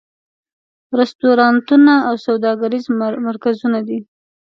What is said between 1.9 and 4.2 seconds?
او سوداګریز مرکزونه دي.